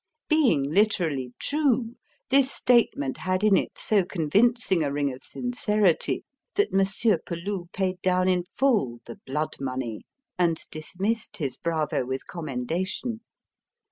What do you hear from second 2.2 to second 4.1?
this statement had in it so